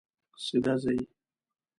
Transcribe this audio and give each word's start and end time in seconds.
سیده 0.43 0.73
ځئ 0.81 0.99